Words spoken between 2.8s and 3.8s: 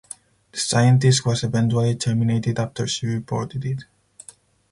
she reported